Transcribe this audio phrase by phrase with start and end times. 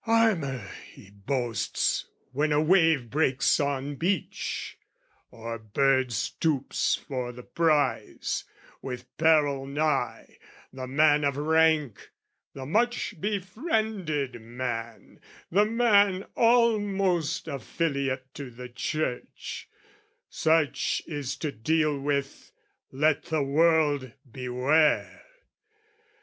[0.07, 4.79] Armour he boasts when a wave breaks on beach,
[5.29, 8.43] Or bird stoops for the prize:
[8.81, 10.39] with peril nigh,
[10.73, 12.09] The man of rank,
[12.55, 15.19] the much befriended man,
[15.51, 19.69] The man almost affiliate to the Church,
[20.31, 22.51] Such is to deal with,
[22.91, 25.25] let the world beware!